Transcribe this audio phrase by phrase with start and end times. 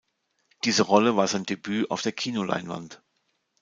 [0.63, 3.03] Diese Rolle war sein Debüt auf der Kinoleinwand.